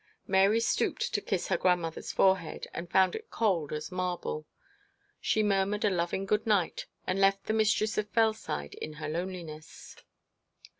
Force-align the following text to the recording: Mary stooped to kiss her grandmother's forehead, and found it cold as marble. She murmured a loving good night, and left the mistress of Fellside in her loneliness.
Mary 0.25 0.59
stooped 0.59 1.13
to 1.13 1.21
kiss 1.21 1.49
her 1.49 1.57
grandmother's 1.57 2.11
forehead, 2.11 2.65
and 2.73 2.89
found 2.89 3.13
it 3.13 3.29
cold 3.29 3.71
as 3.71 3.91
marble. 3.91 4.47
She 5.19 5.43
murmured 5.43 5.85
a 5.85 5.91
loving 5.91 6.25
good 6.25 6.47
night, 6.47 6.87
and 7.05 7.21
left 7.21 7.43
the 7.43 7.53
mistress 7.53 7.99
of 7.99 8.09
Fellside 8.09 8.73
in 8.73 8.93
her 8.93 9.07
loneliness. 9.07 9.95